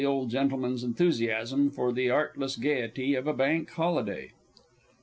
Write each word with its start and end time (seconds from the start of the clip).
G.'S 0.01 0.81
enthusiasm 0.83 1.69
for 1.69 1.93
the 1.93 2.09
artless 2.09 2.55
gaiety 2.55 3.13
of 3.13 3.27
a 3.27 3.35
Bank 3.35 3.69
Holiday. 3.69 4.31